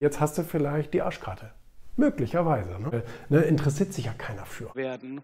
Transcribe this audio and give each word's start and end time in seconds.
Jetzt 0.00 0.20
hast 0.20 0.38
du 0.38 0.44
vielleicht 0.44 0.94
die 0.94 1.02
Arschkarte. 1.02 1.50
Möglicherweise. 1.96 2.80
Ne? 2.80 3.02
Ne, 3.28 3.40
interessiert 3.40 3.92
sich 3.92 4.04
ja 4.04 4.12
keiner 4.12 4.46
für. 4.46 4.72
Werden. 4.76 5.22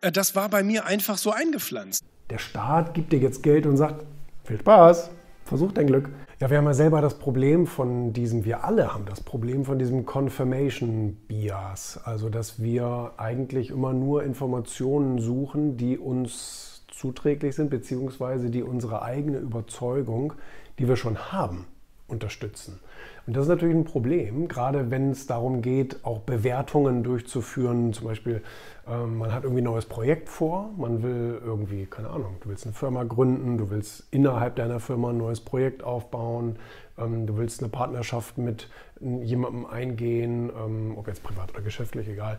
Äh, 0.00 0.10
das 0.10 0.34
war 0.34 0.48
bei 0.48 0.62
mir 0.62 0.86
einfach 0.86 1.18
so 1.18 1.32
eingepflanzt. 1.32 2.02
Der 2.30 2.38
Staat 2.38 2.94
gibt 2.94 3.12
dir 3.12 3.18
jetzt 3.18 3.42
Geld 3.42 3.66
und 3.66 3.76
sagt, 3.76 4.06
viel 4.44 4.58
Spaß, 4.58 5.10
versuch 5.44 5.72
dein 5.72 5.86
Glück. 5.86 6.08
Ja, 6.38 6.48
wir 6.48 6.56
haben 6.56 6.64
ja 6.64 6.72
selber 6.72 7.02
das 7.02 7.18
Problem 7.18 7.66
von 7.66 8.14
diesem, 8.14 8.46
wir 8.46 8.64
alle 8.64 8.94
haben 8.94 9.04
das 9.04 9.20
Problem 9.20 9.66
von 9.66 9.78
diesem 9.78 10.06
Confirmation 10.06 11.18
Bias. 11.28 12.00
Also, 12.02 12.30
dass 12.30 12.62
wir 12.62 13.12
eigentlich 13.18 13.68
immer 13.68 13.92
nur 13.92 14.24
Informationen 14.24 15.18
suchen, 15.18 15.76
die 15.76 15.98
uns 15.98 16.86
zuträglich 16.88 17.54
sind, 17.54 17.68
beziehungsweise 17.68 18.48
die 18.48 18.62
unsere 18.62 19.02
eigene 19.02 19.36
Überzeugung, 19.36 20.32
die 20.78 20.88
wir 20.88 20.96
schon 20.96 21.32
haben, 21.32 21.66
unterstützen. 22.10 22.78
Und 23.26 23.36
das 23.36 23.44
ist 23.44 23.48
natürlich 23.48 23.76
ein 23.76 23.84
Problem, 23.84 24.48
gerade 24.48 24.90
wenn 24.90 25.10
es 25.10 25.26
darum 25.26 25.62
geht, 25.62 26.04
auch 26.04 26.20
Bewertungen 26.20 27.02
durchzuführen. 27.02 27.92
Zum 27.92 28.06
Beispiel, 28.06 28.42
ähm, 28.88 29.18
man 29.18 29.32
hat 29.32 29.44
irgendwie 29.44 29.62
ein 29.62 29.64
neues 29.64 29.86
Projekt 29.86 30.28
vor, 30.28 30.70
man 30.76 31.02
will 31.02 31.40
irgendwie, 31.44 31.86
keine 31.86 32.10
Ahnung, 32.10 32.36
du 32.40 32.48
willst 32.48 32.66
eine 32.66 32.74
Firma 32.74 33.04
gründen, 33.04 33.58
du 33.58 33.70
willst 33.70 34.04
innerhalb 34.10 34.56
deiner 34.56 34.80
Firma 34.80 35.10
ein 35.10 35.18
neues 35.18 35.40
Projekt 35.40 35.84
aufbauen, 35.84 36.56
ähm, 36.98 37.26
du 37.26 37.36
willst 37.36 37.60
eine 37.60 37.68
Partnerschaft 37.68 38.38
mit 38.38 38.68
jemandem 39.00 39.66
eingehen, 39.66 40.50
ähm, 40.50 40.94
ob 40.96 41.06
jetzt 41.08 41.22
privat 41.22 41.50
oder 41.50 41.62
geschäftlich, 41.62 42.08
egal. 42.08 42.38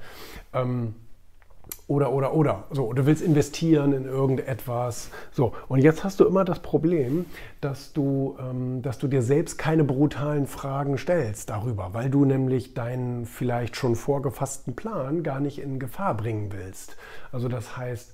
Oder, 1.87 2.13
oder, 2.13 2.33
oder. 2.33 2.63
So, 2.71 2.93
du 2.93 3.05
willst 3.05 3.21
investieren 3.21 3.91
in 3.91 4.05
irgendetwas. 4.05 5.09
So, 5.31 5.53
und 5.67 5.79
jetzt 5.79 6.03
hast 6.03 6.19
du 6.21 6.25
immer 6.25 6.45
das 6.45 6.59
Problem, 6.59 7.25
dass 7.59 7.91
du, 7.91 8.37
ähm, 8.39 8.81
dass 8.81 8.97
du 8.97 9.07
dir 9.07 9.21
selbst 9.21 9.57
keine 9.57 9.83
brutalen 9.83 10.47
Fragen 10.47 10.97
stellst 10.97 11.49
darüber, 11.49 11.89
weil 11.93 12.09
du 12.09 12.23
nämlich 12.23 12.73
deinen 12.73 13.25
vielleicht 13.25 13.75
schon 13.75 13.95
vorgefassten 13.95 14.75
Plan 14.75 15.21
gar 15.21 15.41
nicht 15.41 15.59
in 15.59 15.79
Gefahr 15.79 16.15
bringen 16.15 16.53
willst. 16.53 16.95
Also 17.31 17.49
das 17.49 17.75
heißt, 17.75 18.13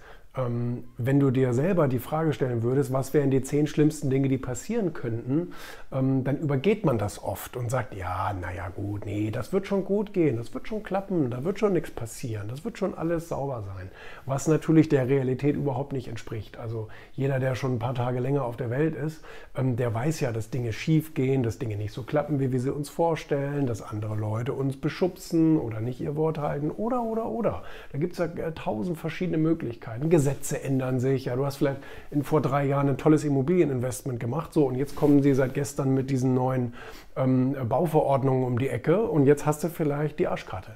wenn 0.97 1.19
du 1.19 1.31
dir 1.31 1.53
selber 1.53 1.87
die 1.87 1.99
Frage 1.99 2.31
stellen 2.31 2.61
würdest, 2.61 2.93
was 2.93 3.13
wären 3.13 3.31
die 3.31 3.41
zehn 3.41 3.65
schlimmsten 3.65 4.09
Dinge, 4.09 4.27
die 4.27 4.37
passieren 4.37 4.93
könnten, 4.93 5.53
ähm, 5.91 6.23
dann 6.23 6.37
übergeht 6.37 6.85
man 6.85 6.97
das 6.97 7.23
oft 7.23 7.57
und 7.57 7.71
sagt, 7.71 7.95
ja, 7.95 8.33
naja 8.33 8.69
gut, 8.69 9.05
nee, 9.05 9.31
das 9.31 9.51
wird 9.51 9.67
schon 9.67 9.83
gut 9.83 10.13
gehen, 10.13 10.37
das 10.37 10.53
wird 10.53 10.67
schon 10.67 10.83
klappen, 10.83 11.31
da 11.31 11.43
wird 11.43 11.59
schon 11.59 11.73
nichts 11.73 11.91
passieren, 11.91 12.47
das 12.49 12.63
wird 12.63 12.77
schon 12.77 12.93
alles 12.93 13.29
sauber 13.29 13.63
sein. 13.65 13.89
Was 14.25 14.47
natürlich 14.47 14.89
der 14.89 15.07
Realität 15.07 15.55
überhaupt 15.55 15.93
nicht 15.93 16.07
entspricht. 16.07 16.57
Also 16.57 16.89
jeder, 17.13 17.39
der 17.39 17.55
schon 17.55 17.75
ein 17.75 17.79
paar 17.79 17.95
Tage 17.95 18.19
länger 18.19 18.43
auf 18.43 18.57
der 18.57 18.69
Welt 18.69 18.95
ist, 18.95 19.23
ähm, 19.55 19.75
der 19.75 19.93
weiß 19.93 20.19
ja, 20.19 20.31
dass 20.31 20.51
Dinge 20.51 20.71
schief 20.71 21.13
gehen, 21.13 21.41
dass 21.41 21.57
Dinge 21.57 21.77
nicht 21.77 21.93
so 21.93 22.03
klappen, 22.03 22.39
wie 22.39 22.51
wir 22.51 22.59
sie 22.59 22.73
uns 22.73 22.89
vorstellen, 22.89 23.65
dass 23.65 23.81
andere 23.81 24.15
Leute 24.15 24.53
uns 24.53 24.77
beschubsen 24.77 25.57
oder 25.57 25.79
nicht 25.79 25.99
ihr 25.99 26.15
Wort 26.15 26.37
halten 26.37 26.69
oder, 26.69 27.01
oder, 27.01 27.25
oder. 27.25 27.63
Da 27.91 27.97
gibt 27.97 28.13
es 28.13 28.19
ja 28.19 28.25
äh, 28.25 28.51
tausend 28.53 28.97
verschiedene 28.97 29.37
Möglichkeiten. 29.37 30.09
Gesetze 30.27 30.61
ändern 30.61 30.99
sich. 30.99 31.25
Ja, 31.25 31.37
du 31.37 31.45
hast 31.45 31.57
vielleicht 31.57 31.79
in, 32.11 32.23
vor 32.23 32.41
drei 32.41 32.65
Jahren 32.65 32.89
ein 32.89 32.97
tolles 32.97 33.23
Immobilieninvestment 33.23 34.19
gemacht. 34.19 34.51
So, 34.51 34.65
und 34.65 34.75
jetzt 34.75 34.95
kommen 34.97 35.23
sie 35.23 35.33
seit 35.33 35.53
gestern 35.53 35.93
mit 35.93 36.09
diesen 36.09 36.33
neuen 36.33 36.73
ähm, 37.15 37.55
Bauverordnungen 37.69 38.43
um 38.43 38.59
die 38.59 38.67
Ecke 38.67 39.01
und 39.03 39.25
jetzt 39.25 39.45
hast 39.45 39.63
du 39.63 39.69
vielleicht 39.69 40.19
die 40.19 40.27
Arschkarte. 40.27 40.71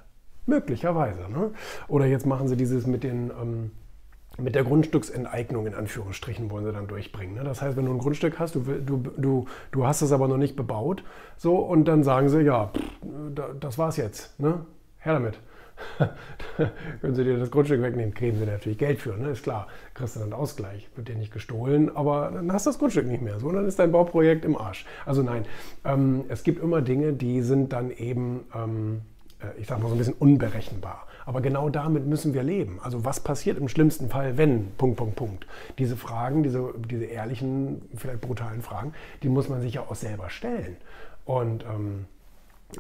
Möglicherweise. 0.46 1.30
Ne? 1.30 1.52
Oder 1.90 2.06
jetzt 2.06 2.26
machen 2.26 2.48
sie 2.48 2.56
dieses 2.56 2.88
mit 2.88 3.04
den. 3.04 3.30
Ähm, 3.30 3.72
mit 4.38 4.56
der 4.56 4.64
Grundstücksenteignung 4.64 5.68
in 5.68 5.76
Anführungsstrichen 5.76 6.50
wollen 6.50 6.64
sie 6.64 6.72
dann 6.72 6.88
durchbringen. 6.88 7.36
Ne? 7.36 7.44
Das 7.44 7.62
heißt, 7.62 7.76
wenn 7.76 7.86
du 7.86 7.92
ein 7.92 7.98
Grundstück 7.98 8.40
hast, 8.40 8.56
du, 8.56 8.62
du, 8.62 9.04
du, 9.18 9.46
du 9.72 9.86
hast 9.86 10.02
es 10.02 10.14
aber 10.14 10.30
noch 10.30 10.38
nicht 10.38 10.56
bebaut, 10.56 11.04
so 11.36 11.58
und 11.58 11.84
dann 11.84 12.06
sagen 12.06 12.30
sie, 12.30 12.40
ja, 12.40 12.68
pff, 12.68 12.82
das 13.60 13.78
war's 13.78 13.98
jetzt, 13.98 14.40
ne? 14.40 14.66
her 15.00 15.14
damit. 15.14 15.38
können 17.02 17.16
sie 17.16 17.24
dir 17.24 17.38
das 17.38 17.52
Grundstück 17.52 17.82
wegnehmen, 17.82 18.14
kriegen 18.14 18.38
sie 18.38 18.46
natürlich 18.46 18.78
Geld 18.78 19.00
für, 19.00 19.18
ne? 19.18 19.30
ist 19.30 19.44
klar. 19.44 19.68
Kriegst 19.94 20.16
du 20.16 20.20
dann 20.20 20.34
Ausgleich, 20.34 20.90
wird 20.96 21.08
dir 21.08 21.16
nicht 21.16 21.34
gestohlen, 21.34 21.96
aber 21.96 22.32
dann 22.34 22.52
hast 22.52 22.66
du 22.66 22.70
das 22.70 22.80
Grundstück 22.80 23.08
nicht 23.08 23.22
mehr, 23.22 23.40
so, 23.40 23.52
dann 23.52 23.66
ist 23.66 23.80
dein 23.80 23.92
Bauprojekt 23.92 24.46
im 24.46 24.58
Arsch. 24.58 24.86
Also 25.06 25.24
nein, 25.24 25.46
ähm, 25.86 26.26
es 26.30 26.44
gibt 26.44 26.62
immer 26.62 26.82
Dinge, 26.82 27.14
die 27.14 27.42
sind 27.42 27.74
dann 27.74 27.92
eben, 27.92 28.46
ähm, 28.56 29.02
äh, 29.40 29.60
ich 29.60 29.68
sag 29.68 29.82
mal 29.82 29.90
so 29.90 29.96
ein 29.96 29.98
bisschen 29.98 30.16
unberechenbar. 30.18 31.08
Aber 31.26 31.42
genau 31.42 31.70
damit 31.70 32.08
müssen 32.08 32.34
wir 32.34 32.44
leben. 32.44 32.80
Also 32.82 33.06
was 33.06 33.20
passiert 33.20 33.58
im 33.58 33.68
schlimmsten 33.68 34.10
Fall, 34.10 34.38
wenn, 34.38 34.72
Punkt, 34.78 34.98
Punkt, 34.98 35.16
Punkt. 35.16 35.48
Diese 35.78 35.96
Fragen, 35.96 36.44
diese, 36.44 36.74
diese 36.90 37.06
ehrlichen, 37.06 37.84
vielleicht 37.96 38.22
brutalen 38.22 38.62
Fragen, 38.62 38.94
die 39.22 39.30
muss 39.30 39.48
man 39.48 39.62
sich 39.62 39.76
ja 39.76 39.82
auch 39.82 39.96
selber 39.96 40.30
stellen. 40.30 40.78
Und 41.26 41.64
ähm, 41.64 42.06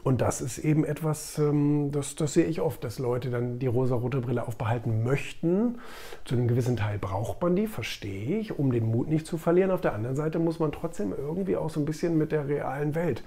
und 0.03 0.21
das 0.21 0.41
ist 0.41 0.57
eben 0.57 0.85
etwas, 0.85 1.37
ähm, 1.37 1.91
das, 1.91 2.15
das 2.15 2.33
sehe 2.33 2.45
ich 2.45 2.61
oft, 2.61 2.83
dass 2.83 2.99
Leute 2.99 3.29
dann 3.29 3.59
die 3.59 3.67
rosa-rote 3.67 4.21
Brille 4.21 4.47
aufbehalten 4.47 5.03
möchten. 5.03 5.79
Zu 6.25 6.35
einem 6.35 6.47
gewissen 6.47 6.77
Teil 6.77 6.97
braucht 6.97 7.41
man 7.41 7.55
die, 7.55 7.67
verstehe 7.67 8.39
ich, 8.39 8.57
um 8.57 8.71
den 8.71 8.85
Mut 8.85 9.07
nicht 9.07 9.27
zu 9.27 9.37
verlieren. 9.37 9.71
Auf 9.71 9.81
der 9.81 9.93
anderen 9.93 10.15
Seite 10.15 10.39
muss 10.39 10.59
man 10.59 10.71
trotzdem 10.71 11.13
irgendwie 11.17 11.57
auch 11.57 11.69
so 11.69 11.79
ein 11.79 11.85
bisschen 11.85 12.17
mit 12.17 12.31
der 12.31 12.47
realen 12.47 12.95
Welt 12.95 13.23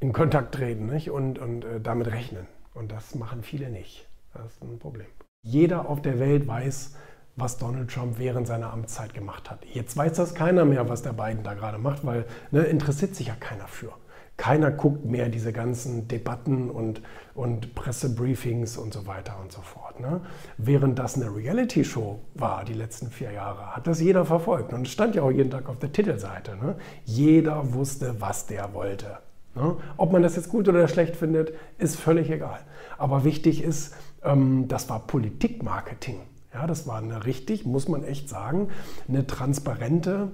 in 0.00 0.12
Kontakt 0.12 0.54
treten 0.54 0.86
nicht? 0.86 1.10
und, 1.10 1.38
und 1.38 1.64
äh, 1.64 1.80
damit 1.80 2.10
rechnen. 2.10 2.46
Und 2.74 2.90
das 2.90 3.14
machen 3.14 3.42
viele 3.42 3.70
nicht. 3.70 4.06
Das 4.32 4.52
ist 4.52 4.62
ein 4.62 4.78
Problem. 4.78 5.06
Jeder 5.42 5.88
auf 5.88 6.02
der 6.02 6.18
Welt 6.18 6.46
weiß, 6.46 6.96
was 7.36 7.58
Donald 7.58 7.90
Trump 7.90 8.18
während 8.18 8.46
seiner 8.46 8.72
Amtszeit 8.72 9.14
gemacht 9.14 9.50
hat. 9.50 9.64
Jetzt 9.72 9.96
weiß 9.96 10.12
das 10.14 10.34
keiner 10.34 10.64
mehr, 10.64 10.88
was 10.88 11.02
der 11.02 11.12
Biden 11.12 11.42
da 11.42 11.54
gerade 11.54 11.78
macht, 11.78 12.04
weil 12.04 12.26
ne, 12.50 12.62
interessiert 12.62 13.14
sich 13.14 13.28
ja 13.28 13.34
keiner 13.34 13.66
für. 13.66 13.92
Keiner 14.40 14.70
guckt 14.70 15.04
mehr 15.04 15.28
diese 15.28 15.52
ganzen 15.52 16.08
Debatten 16.08 16.70
und, 16.70 17.02
und 17.34 17.74
Pressebriefings 17.74 18.78
und 18.78 18.94
so 18.94 19.06
weiter 19.06 19.36
und 19.38 19.52
so 19.52 19.60
fort. 19.60 20.00
Ne? 20.00 20.22
Während 20.56 20.98
das 20.98 21.16
eine 21.16 21.26
Reality-Show 21.26 22.18
war, 22.36 22.64
die 22.64 22.72
letzten 22.72 23.10
vier 23.10 23.32
Jahre, 23.32 23.76
hat 23.76 23.86
das 23.86 24.00
jeder 24.00 24.24
verfolgt. 24.24 24.72
Und 24.72 24.86
es 24.86 24.92
stand 24.94 25.14
ja 25.14 25.24
auch 25.24 25.30
jeden 25.30 25.50
Tag 25.50 25.68
auf 25.68 25.78
der 25.78 25.92
Titelseite. 25.92 26.56
Ne? 26.56 26.76
Jeder 27.04 27.74
wusste, 27.74 28.18
was 28.18 28.46
der 28.46 28.72
wollte. 28.72 29.18
Ne? 29.54 29.76
Ob 29.98 30.10
man 30.10 30.22
das 30.22 30.36
jetzt 30.36 30.48
gut 30.48 30.66
oder 30.68 30.88
schlecht 30.88 31.16
findet, 31.16 31.52
ist 31.76 31.96
völlig 31.96 32.30
egal. 32.30 32.60
Aber 32.96 33.24
wichtig 33.24 33.62
ist, 33.62 33.94
ähm, 34.24 34.68
das 34.68 34.88
war 34.88 35.00
Politikmarketing. 35.00 36.18
Ja, 36.54 36.66
das 36.66 36.86
war 36.86 36.96
eine 36.96 37.26
richtig, 37.26 37.66
muss 37.66 37.88
man 37.88 38.04
echt 38.04 38.30
sagen, 38.30 38.70
eine 39.06 39.26
transparente, 39.26 40.28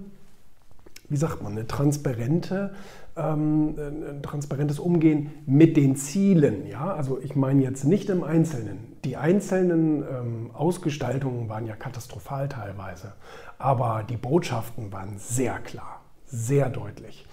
wie 1.09 1.17
sagt 1.17 1.43
man, 1.43 1.51
eine 1.51 1.67
transparente 1.67 2.73
ähm, 3.17 3.75
ein 3.79 4.23
transparentes 4.23 4.79
Umgehen 4.79 5.31
mit 5.47 5.77
den 5.77 5.97
Zielen. 5.97 6.67
Ja? 6.67 6.95
Also 6.95 7.19
ich 7.21 7.35
meine 7.35 7.63
jetzt 7.63 7.85
nicht 7.85 8.11
im 8.11 8.23
Einzelnen. 8.23 8.97
Die 9.05 9.17
einzelnen 9.17 10.03
ähm, 10.03 10.51
Ausgestaltungen 10.53 11.49
waren 11.49 11.67
ja 11.67 11.77
katastrophal 11.77 12.49
teilweise, 12.49 13.13
aber 13.59 14.05
die 14.09 14.17
Botschaften 14.17 14.93
waren 14.93 15.19
sehr 15.19 15.59
klar, 15.59 16.01
sehr 16.27 16.69
deutlich. 16.69 17.27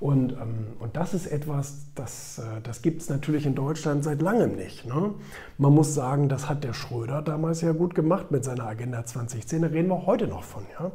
Und, 0.00 0.32
ähm, 0.32 0.66
und 0.80 0.96
das 0.96 1.14
ist 1.14 1.26
etwas, 1.26 1.86
das, 1.94 2.38
äh, 2.38 2.60
das 2.62 2.82
gibt 2.82 3.00
es 3.00 3.08
natürlich 3.08 3.46
in 3.46 3.54
Deutschland 3.54 4.04
seit 4.04 4.20
langem 4.20 4.54
nicht. 4.56 4.84
Ne? 4.84 5.14
Man 5.56 5.72
muss 5.72 5.94
sagen, 5.94 6.28
das 6.28 6.48
hat 6.48 6.62
der 6.62 6.74
Schröder 6.74 7.22
damals 7.22 7.60
ja 7.62 7.72
gut 7.72 7.94
gemacht 7.94 8.30
mit 8.30 8.44
seiner 8.44 8.66
Agenda 8.66 9.04
2010. 9.04 9.62
Da 9.62 9.68
reden 9.68 9.88
wir 9.88 10.04
heute 10.04 10.26
noch 10.26 10.42
von. 10.42 10.64
Ja? 10.78 10.90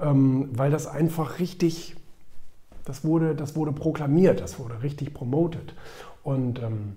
Ähm, 0.00 0.50
weil 0.52 0.70
das 0.70 0.86
einfach 0.86 1.38
richtig 1.40 1.96
das 2.84 3.04
wurde, 3.04 3.34
das 3.34 3.56
wurde 3.56 3.72
proklamiert, 3.72 4.40
das 4.40 4.58
wurde 4.58 4.82
richtig 4.82 5.14
promotet. 5.14 5.74
Und 6.22 6.62
ähm, 6.62 6.96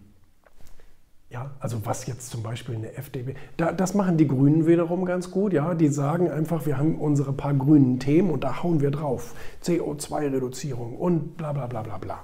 ja, 1.29 1.51
also 1.59 1.85
was 1.85 2.05
jetzt 2.05 2.29
zum 2.29 2.41
Beispiel 2.41 2.75
eine 2.75 2.93
FDP, 2.93 3.35
da, 3.57 3.73
das 3.73 3.93
machen 3.93 4.17
die 4.17 4.27
Grünen 4.27 4.65
wiederum 4.65 5.03
ganz 5.03 5.29
gut, 5.29 5.51
ja, 5.51 5.73
die 5.73 5.89
sagen 5.89 6.31
einfach, 6.31 6.65
wir 6.65 6.77
haben 6.77 6.97
unsere 6.97 7.33
paar 7.33 7.53
grünen 7.53 7.99
Themen 7.99 8.31
und 8.31 8.45
da 8.45 8.63
hauen 8.63 8.79
wir 8.79 8.91
drauf. 8.91 9.33
CO2-Reduzierung 9.63 10.95
und 10.95 11.35
bla 11.35 11.51
bla 11.51 11.67
bla 11.67 11.81
bla 11.81 11.97
bla. 11.97 12.23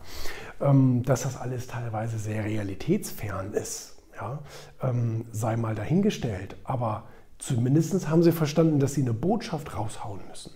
Ähm, 0.61 1.03
dass 1.03 1.23
das 1.23 1.35
alles 1.35 1.67
teilweise 1.67 2.17
sehr 2.17 2.45
realitätsfern 2.45 3.53
ist, 3.53 3.97
ja, 4.15 4.39
ähm, 4.81 5.25
sei 5.31 5.57
mal 5.57 5.75
dahingestellt. 5.75 6.55
Aber 6.63 7.03
zumindest 7.39 8.07
haben 8.07 8.23
sie 8.23 8.31
verstanden, 8.31 8.79
dass 8.79 8.93
sie 8.93 9.01
eine 9.01 9.13
Botschaft 9.13 9.77
raushauen 9.77 10.21
müssen. 10.29 10.51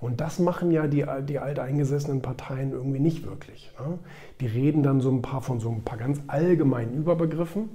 Und 0.00 0.20
das 0.20 0.38
machen 0.38 0.70
ja 0.70 0.86
die, 0.86 1.04
die 1.28 1.38
alteingesessenen 1.38 2.22
Parteien 2.22 2.72
irgendwie 2.72 3.00
nicht 3.00 3.26
wirklich. 3.26 3.70
Ne? 3.78 3.98
Die 4.40 4.46
reden 4.46 4.82
dann 4.82 5.00
so 5.00 5.10
ein 5.10 5.20
paar 5.20 5.42
von 5.42 5.60
so 5.60 5.70
ein 5.70 5.82
paar 5.82 5.98
ganz 5.98 6.20
allgemeinen 6.26 6.94
Überbegriffen, 6.94 7.68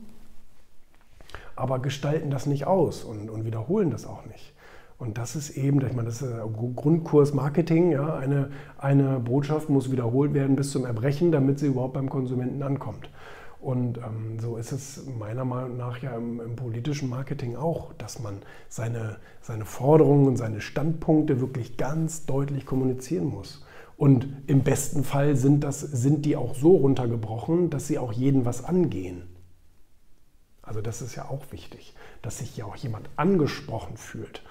aber 1.55 1.79
gestalten 1.79 2.31
das 2.31 2.47
nicht 2.47 2.65
aus 2.65 3.03
und, 3.03 3.29
und 3.29 3.45
wiederholen 3.45 3.91
das 3.91 4.07
auch 4.07 4.25
nicht. 4.25 4.53
Und 4.97 5.17
das 5.17 5.35
ist 5.35 5.51
eben, 5.51 5.85
ich 5.85 5.93
meine, 5.93 6.07
das 6.07 6.21
ist 6.21 6.33
Grundkurs 6.75 7.33
Marketing. 7.33 7.91
Ja, 7.91 8.15
eine, 8.15 8.49
eine 8.77 9.19
Botschaft 9.19 9.69
muss 9.69 9.91
wiederholt 9.91 10.33
werden 10.33 10.55
bis 10.55 10.71
zum 10.71 10.85
Erbrechen, 10.85 11.31
damit 11.31 11.59
sie 11.59 11.67
überhaupt 11.67 11.93
beim 11.93 12.09
Konsumenten 12.09 12.63
ankommt. 12.63 13.09
Und 13.65 13.97
ähm, 13.97 14.37
so 14.39 14.57
ist 14.57 14.71
es 14.71 15.07
meiner 15.07 15.43
Meinung 15.43 15.75
nach 15.75 15.97
ja 15.97 16.15
im, 16.15 16.39
im, 16.39 16.55
politischen 16.55 17.09
Marketing 17.09 17.55
auch, 17.55 17.93
dass 17.93 18.19
man 18.19 18.43
seine, 18.69 19.17
seine 19.41 19.65
Forderungen 19.65 20.27
und 20.27 20.37
seine 20.37 20.61
Standpunkte 20.61 21.41
wirklich 21.41 21.75
ganz 21.75 22.27
deutlich 22.27 22.67
kommunizieren 22.67 23.25
muss. 23.25 23.65
Und 23.97 24.27
im 24.45 24.61
besten 24.61 25.03
Fall 25.03 25.35
sind, 25.35 25.63
das, 25.63 25.81
sind 25.81 26.27
die 26.27 26.35
auch 26.35 26.53
so 26.53 26.75
runtergebrochen, 26.75 27.71
dass 27.71 27.87
sie 27.87 27.97
auch 27.97 28.13
jeden 28.13 28.45
was 28.45 28.63
angehen. 28.63 29.23
Also 30.61 30.81
das 30.81 31.01
ist 31.01 31.15
ja 31.15 31.27
auch 31.27 31.51
wichtig, 31.51 31.95
dass 32.21 32.37
sich 32.37 32.55
ja 32.55 32.65
auch 32.65 32.75
jemand 32.75 33.09
angesprochen 33.15 33.97
fühlt. 33.97 34.43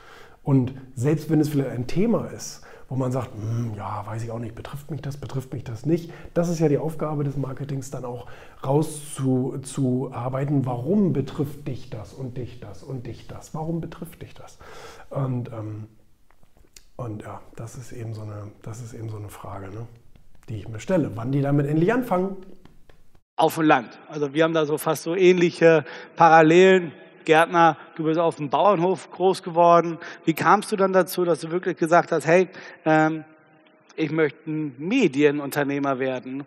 Und 0.42 0.74
selbst 0.96 1.30
wenn 1.30 1.38
es 1.38 1.50
vielleicht 1.50 1.70
ein 1.70 1.86
Thema 1.86 2.32
ist, 2.32 2.62
wo 2.94 2.96
man 2.96 3.10
sagt, 3.10 3.34
hm, 3.34 3.72
ja, 3.76 4.06
weiß 4.06 4.22
ich 4.22 4.30
auch 4.30 4.38
nicht, 4.38 4.54
betrifft 4.54 4.92
mich 4.92 5.02
das, 5.02 5.16
betrifft 5.16 5.52
mich 5.52 5.64
das 5.64 5.84
nicht. 5.84 6.12
Das 6.32 6.48
ist 6.48 6.60
ja 6.60 6.68
die 6.68 6.78
Aufgabe 6.78 7.24
des 7.24 7.36
Marketings, 7.36 7.90
dann 7.90 8.04
auch 8.04 8.28
rauszuarbeiten, 8.64 10.64
warum 10.64 11.12
betrifft 11.12 11.66
dich 11.66 11.90
das 11.90 12.14
und 12.14 12.36
dich 12.36 12.60
das 12.60 12.84
und 12.84 13.08
dich 13.08 13.26
das? 13.26 13.52
Warum 13.52 13.80
betrifft 13.80 14.22
dich 14.22 14.32
das? 14.34 14.58
Und, 15.10 15.48
ähm, 15.48 15.88
und 16.94 17.22
ja, 17.22 17.40
das 17.56 17.74
ist 17.74 17.90
eben 17.90 18.14
so 18.14 18.22
eine, 18.22 18.52
das 18.62 18.80
ist 18.80 18.94
eben 18.94 19.08
so 19.08 19.16
eine 19.16 19.28
Frage, 19.28 19.70
ne, 19.70 19.88
die 20.48 20.58
ich 20.58 20.68
mir 20.68 20.78
stelle. 20.78 21.10
Wann 21.16 21.32
die 21.32 21.42
damit 21.42 21.66
endlich 21.66 21.92
anfangen? 21.92 22.36
Auf 23.34 23.56
dem 23.56 23.64
Land. 23.64 23.98
Also 24.08 24.34
wir 24.34 24.44
haben 24.44 24.54
da 24.54 24.66
so 24.66 24.78
fast 24.78 25.02
so 25.02 25.16
ähnliche 25.16 25.84
Parallelen. 26.14 26.92
Gärtner, 27.24 27.76
du 27.96 28.04
bist 28.04 28.18
auf 28.18 28.36
dem 28.36 28.50
Bauernhof 28.50 29.10
groß 29.10 29.42
geworden. 29.42 29.98
Wie 30.24 30.34
kamst 30.34 30.72
du 30.72 30.76
dann 30.76 30.92
dazu, 30.92 31.24
dass 31.24 31.40
du 31.40 31.50
wirklich 31.50 31.76
gesagt 31.76 32.12
hast, 32.12 32.26
hey, 32.26 32.48
ähm, 32.84 33.24
ich 33.96 34.10
möchte 34.10 34.50
ein 34.50 34.74
Medienunternehmer 34.78 35.98
werden? 35.98 36.46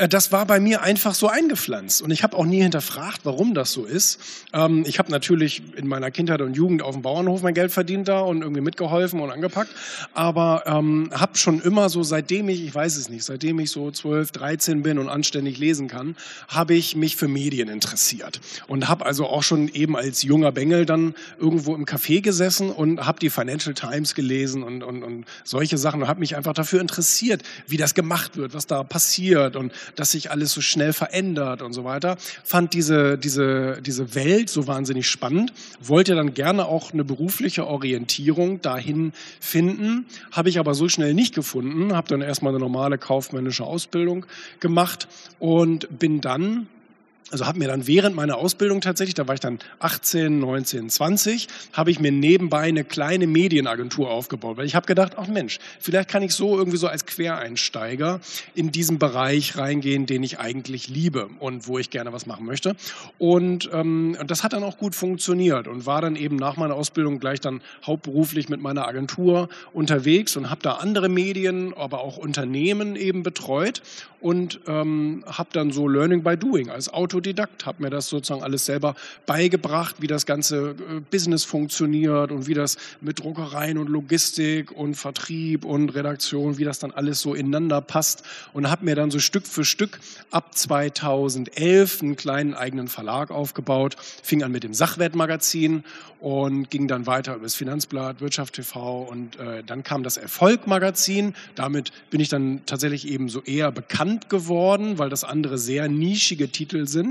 Äh, 0.00 0.08
das 0.08 0.32
war 0.32 0.46
bei 0.46 0.58
mir 0.60 0.82
einfach 0.82 1.14
so 1.14 1.28
eingepflanzt. 1.28 2.02
Und 2.02 2.10
ich 2.10 2.22
habe 2.22 2.36
auch 2.36 2.46
nie 2.46 2.62
hinterfragt, 2.62 3.20
warum 3.24 3.54
das 3.54 3.72
so 3.72 3.84
ist. 3.84 4.18
Ähm, 4.52 4.84
ich 4.86 4.98
habe 4.98 5.10
natürlich 5.10 5.62
in 5.76 5.86
meiner 5.86 6.10
Kindheit 6.10 6.40
und 6.40 6.56
Jugend 6.56 6.82
auf 6.82 6.94
dem 6.94 7.02
Bauernhof 7.02 7.42
mein 7.42 7.54
Geld 7.54 7.70
verdient 7.70 8.08
da 8.08 8.20
und 8.20 8.42
irgendwie 8.42 8.62
mitgeholfen 8.62 9.20
und 9.20 9.30
angepackt. 9.30 9.70
Aber 10.14 10.64
ähm, 10.66 11.10
habe 11.12 11.36
schon 11.36 11.60
immer 11.60 11.88
so, 11.88 12.02
seitdem 12.02 12.48
ich, 12.48 12.64
ich 12.64 12.74
weiß 12.74 12.96
es 12.96 13.08
nicht, 13.10 13.24
seitdem 13.24 13.60
ich 13.60 13.70
so 13.70 13.90
12, 13.90 14.32
13 14.32 14.82
bin 14.82 14.98
und 14.98 15.08
anständig 15.08 15.58
lesen 15.58 15.88
kann, 15.88 16.16
habe 16.48 16.74
ich 16.74 16.96
mich 16.96 17.16
für 17.16 17.28
Medien 17.28 17.68
interessiert. 17.68 18.40
Und 18.66 18.88
habe 18.88 19.04
also 19.04 19.26
auch 19.26 19.42
schon 19.42 19.68
eben 19.68 19.96
als 19.96 20.22
junger 20.22 20.52
Bengel 20.52 20.86
dann 20.86 21.14
irgendwo 21.38 21.74
im 21.74 21.84
Café 21.84 22.22
gesessen 22.22 22.70
und 22.70 23.06
habe 23.06 23.18
die 23.20 23.30
Financial 23.30 23.74
Times 23.74 24.14
gelesen 24.14 24.62
und, 24.62 24.82
und, 24.82 25.02
und 25.02 25.26
solche 25.44 25.76
Sachen 25.76 26.02
und 26.02 26.08
habe 26.08 26.20
mich 26.20 26.36
einfach 26.36 26.54
dafür 26.54 26.80
interessiert, 26.80 27.42
wie 27.66 27.76
das 27.76 27.94
gemacht 27.94 28.36
wird, 28.36 28.54
was 28.54 28.66
da 28.66 28.82
passiert 28.82 29.56
und 29.56 29.72
dass 29.96 30.12
sich 30.12 30.30
alles 30.30 30.52
so 30.52 30.60
schnell 30.60 30.92
verändert 30.92 31.62
und 31.62 31.72
so 31.72 31.84
weiter. 31.84 32.16
Fand 32.44 32.74
diese, 32.74 33.18
diese, 33.18 33.80
diese 33.82 34.14
Welt 34.14 34.50
so 34.50 34.66
wahnsinnig 34.66 35.08
spannend, 35.08 35.52
wollte 35.80 36.14
dann 36.14 36.34
gerne 36.34 36.66
auch 36.66 36.92
eine 36.92 37.04
berufliche 37.04 37.66
Orientierung 37.66 38.60
dahin 38.60 39.12
finden, 39.40 40.06
habe 40.32 40.48
ich 40.48 40.58
aber 40.58 40.74
so 40.74 40.88
schnell 40.88 41.14
nicht 41.14 41.34
gefunden, 41.34 41.94
habe 41.94 42.08
dann 42.08 42.22
erstmal 42.22 42.52
eine 42.52 42.60
normale 42.60 42.98
kaufmännische 42.98 43.64
Ausbildung 43.64 44.26
gemacht 44.60 45.08
und 45.38 45.98
bin 45.98 46.20
dann 46.20 46.68
also 47.30 47.46
habe 47.46 47.58
mir 47.58 47.68
dann 47.68 47.86
während 47.86 48.16
meiner 48.16 48.36
Ausbildung 48.36 48.80
tatsächlich, 48.80 49.14
da 49.14 49.28
war 49.28 49.34
ich 49.34 49.40
dann 49.40 49.58
18, 49.78 50.40
19, 50.40 50.90
20, 50.90 51.48
habe 51.72 51.90
ich 51.90 52.00
mir 52.00 52.12
nebenbei 52.12 52.62
eine 52.62 52.84
kleine 52.84 53.26
Medienagentur 53.26 54.10
aufgebaut, 54.10 54.56
weil 54.56 54.66
ich 54.66 54.74
habe 54.74 54.86
gedacht, 54.86 55.12
ach 55.16 55.28
Mensch, 55.28 55.58
vielleicht 55.78 56.08
kann 56.08 56.22
ich 56.22 56.34
so 56.34 56.56
irgendwie 56.56 56.76
so 56.76 56.88
als 56.88 57.06
Quereinsteiger 57.06 58.20
in 58.54 58.72
diesen 58.72 58.98
Bereich 58.98 59.56
reingehen, 59.56 60.06
den 60.06 60.22
ich 60.22 60.38
eigentlich 60.38 60.88
liebe 60.88 61.28
und 61.38 61.66
wo 61.66 61.78
ich 61.78 61.90
gerne 61.90 62.12
was 62.12 62.26
machen 62.26 62.46
möchte. 62.46 62.76
Und, 63.18 63.70
ähm, 63.72 64.16
das 64.26 64.44
hat 64.44 64.52
dann 64.52 64.62
auch 64.62 64.78
gut 64.78 64.94
funktioniert 64.94 65.68
und 65.68 65.86
war 65.86 66.00
dann 66.00 66.16
eben 66.16 66.36
nach 66.36 66.56
meiner 66.56 66.74
Ausbildung 66.74 67.20
gleich 67.20 67.40
dann 67.40 67.60
hauptberuflich 67.84 68.48
mit 68.48 68.60
meiner 68.60 68.86
Agentur 68.86 69.48
unterwegs 69.72 70.36
und 70.36 70.50
habe 70.50 70.62
da 70.62 70.74
andere 70.74 71.08
Medien, 71.08 71.74
aber 71.74 72.00
auch 72.00 72.16
Unternehmen 72.16 72.96
eben 72.96 73.22
betreut 73.22 73.82
und 74.20 74.60
ähm, 74.66 75.24
habe 75.26 75.50
dann 75.52 75.70
so 75.72 75.88
Learning 75.88 76.22
by 76.22 76.36
Doing 76.36 76.70
als 76.70 76.88
Autodidakt, 77.20 77.66
habe 77.66 77.82
mir 77.82 77.90
das 77.90 78.08
sozusagen 78.08 78.42
alles 78.42 78.64
selber 78.64 78.94
beigebracht, 79.26 79.96
wie 80.00 80.06
das 80.06 80.26
ganze 80.26 80.70
äh, 80.70 81.00
Business 81.10 81.44
funktioniert 81.44 82.32
und 82.32 82.46
wie 82.46 82.54
das 82.54 82.76
mit 83.00 83.20
Druckereien 83.20 83.78
und 83.78 83.88
Logistik 83.88 84.72
und 84.72 84.94
Vertrieb 84.94 85.64
und 85.64 85.90
Redaktion, 85.90 86.58
wie 86.58 86.64
das 86.64 86.78
dann 86.78 86.90
alles 86.90 87.20
so 87.20 87.34
ineinander 87.34 87.80
passt 87.80 88.24
und 88.52 88.70
habe 88.70 88.84
mir 88.84 88.94
dann 88.94 89.10
so 89.10 89.18
Stück 89.18 89.46
für 89.46 89.64
Stück 89.64 90.00
ab 90.30 90.56
2011 90.56 92.02
einen 92.02 92.16
kleinen 92.16 92.54
eigenen 92.54 92.88
Verlag 92.88 93.30
aufgebaut, 93.30 93.96
fing 94.22 94.42
an 94.42 94.52
mit 94.52 94.64
dem 94.64 94.74
Sachwertmagazin 94.74 95.84
und 96.20 96.70
ging 96.70 96.88
dann 96.88 97.06
weiter 97.06 97.34
über 97.34 97.44
das 97.44 97.54
Finanzblatt, 97.54 98.20
Wirtschaft 98.20 98.54
TV 98.54 99.02
und 99.02 99.38
äh, 99.38 99.62
dann 99.64 99.82
kam 99.82 100.02
das 100.02 100.16
Erfolgmagazin. 100.16 101.34
Damit 101.54 101.92
bin 102.10 102.20
ich 102.20 102.28
dann 102.28 102.62
tatsächlich 102.66 103.08
eben 103.08 103.28
so 103.28 103.42
eher 103.42 103.72
bekannt 103.72 103.90
bekannt 103.90 104.28
geworden, 104.28 104.98
weil 104.98 105.10
das 105.10 105.24
andere 105.24 105.58
sehr 105.58 105.88
nischige 105.88 106.48
Titel 106.48 106.86
sind. 106.86 107.09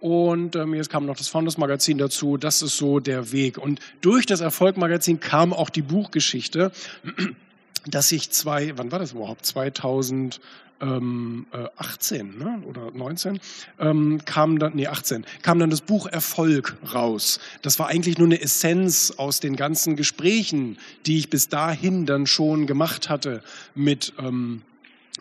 Und 0.00 0.56
ähm, 0.56 0.74
jetzt 0.74 0.90
kam 0.90 1.06
noch 1.06 1.16
das 1.16 1.28
Founders 1.28 1.58
Magazin 1.58 1.98
dazu. 1.98 2.36
Das 2.36 2.62
ist 2.62 2.76
so 2.76 3.00
der 3.00 3.32
Weg. 3.32 3.58
Und 3.58 3.80
durch 4.00 4.26
das 4.26 4.40
Erfolg-Magazin 4.40 5.20
kam 5.20 5.52
auch 5.52 5.70
die 5.70 5.82
Buchgeschichte, 5.82 6.72
dass 7.86 8.12
ich 8.12 8.30
zwei, 8.30 8.76
wann 8.76 8.92
war 8.92 8.98
das 8.98 9.12
überhaupt? 9.12 9.46
2000 9.46 10.40
ähm, 10.80 11.46
18 11.76 12.18
äh, 12.18 12.44
ne? 12.44 12.62
oder 12.66 12.90
19 12.92 13.40
ähm, 13.78 14.20
kam 14.24 14.58
dann, 14.58 14.74
nee 14.74 14.86
18, 14.86 15.24
kam 15.42 15.58
dann 15.58 15.70
das 15.70 15.80
Buch 15.80 16.06
Erfolg 16.06 16.76
raus. 16.92 17.40
Das 17.62 17.78
war 17.78 17.88
eigentlich 17.88 18.18
nur 18.18 18.26
eine 18.26 18.40
Essenz 18.40 19.14
aus 19.16 19.40
den 19.40 19.56
ganzen 19.56 19.96
Gesprächen, 19.96 20.78
die 21.06 21.18
ich 21.18 21.30
bis 21.30 21.48
dahin 21.48 22.06
dann 22.06 22.26
schon 22.26 22.66
gemacht 22.66 23.08
hatte 23.08 23.42
mit 23.74 24.12
ähm, 24.18 24.62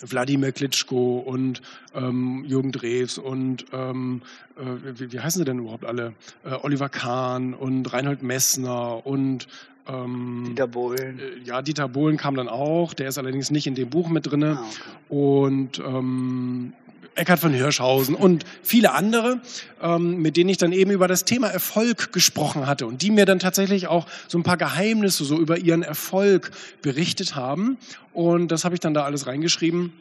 Wladimir 0.02 0.52
Klitschko 0.52 1.20
und 1.20 1.62
ähm, 1.94 2.44
Jürgen 2.46 2.72
Drews 2.72 3.18
und 3.18 3.66
ähm, 3.72 4.22
äh, 4.58 5.00
wie, 5.00 5.12
wie, 5.12 5.20
heißen 5.20 5.40
sie 5.40 5.46
denn 5.46 5.60
überhaupt 5.60 5.86
alle? 5.86 6.14
Äh, 6.44 6.56
Oliver 6.62 6.90
Kahn 6.90 7.54
und 7.54 7.92
Reinhold 7.94 8.24
Messner 8.24 9.06
und 9.06 9.48
ähm, 9.88 10.46
Dieter 10.50 10.68
Bohlen. 10.68 11.20
Äh, 11.20 11.40
ja, 11.44 11.62
Dieter 11.62 11.88
Bohlen 11.88 12.18
kam 12.18 12.36
dann 12.36 12.50
auch, 12.50 12.94
der 12.94 13.10
ist 13.10 13.18
allerdings 13.18 13.52
nicht 13.52 13.68
in 13.68 13.76
dem 13.76 13.90
Buch 13.90 14.10
mit 14.10 14.30
drin. 14.30 14.44
Ah, 14.44 14.64
okay. 14.64 14.92
Und 15.10 15.80
ähm, 15.80 16.74
Eckhard 17.16 17.40
von 17.40 17.54
Hirschhausen 17.54 18.14
und 18.14 18.46
viele 18.62 18.94
andere, 18.94 19.40
ähm, 19.82 20.18
mit 20.18 20.38
denen 20.38 20.50
ich 20.50 20.58
dann 20.58 20.74
eben 20.74 20.92
über 20.92 21.08
das 21.08 21.26
Thema 21.26 21.48
Erfolg 21.48 22.12
gesprochen 22.12 22.68
hatte 22.68 22.86
und 22.86 23.02
die 23.02 23.10
mir 23.10 23.26
dann 23.26 23.40
tatsächlich 23.40 23.88
auch 23.88 24.06
so 24.28 24.38
ein 24.38 24.44
paar 24.44 24.58
Geheimnisse 24.58 25.24
so 25.24 25.40
über 25.40 25.58
ihren 25.58 25.82
Erfolg 25.82 26.52
berichtet 26.82 27.36
haben. 27.36 27.78
Und 28.14 28.50
das 28.50 28.66
habe 28.66 28.76
ich 28.76 28.82
dann 28.82 28.94
da 28.94 29.04
alles 29.04 29.28
reingeschrieben. 29.28 29.94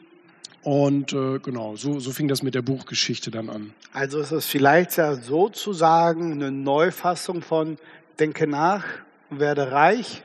Und 0.61 1.13
äh, 1.13 1.39
genau, 1.39 1.75
so, 1.75 1.99
so 1.99 2.11
fing 2.11 2.27
das 2.27 2.41
mit 2.41 2.55
der 2.55 2.63
Buchgeschichte 2.63 3.29
dann 3.29 3.49
an. 3.49 3.73
Also 3.93 4.19
ist 4.19 4.31
es 4.31 4.45
vielleicht 4.45 4.97
ja 4.97 5.15
sozusagen 5.15 6.33
eine 6.33 6.51
Neufassung 6.51 7.41
von 7.43 7.77
Denke 8.19 8.47
nach, 8.47 8.83
werde 9.29 9.71
reich, 9.71 10.23